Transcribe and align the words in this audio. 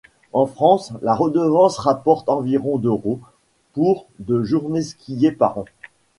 En 0.33 0.47
France, 0.47 0.93
la 1.03 1.13
redevance 1.13 1.77
rapporte 1.77 2.27
environ 2.27 2.79
d'euros 2.79 3.19
pour 3.73 4.07
de 4.17 4.41
journées 4.41 4.81
skiées 4.81 5.31
par 5.31 5.59
an. 5.59 5.65